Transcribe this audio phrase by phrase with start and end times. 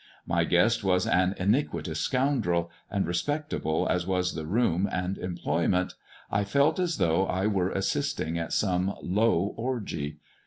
[0.25, 5.93] My guest was an iniquitous scoundrel, and respectable as was the room and employment,
[6.31, 10.17] I felt as though I were assisting at some low orgy.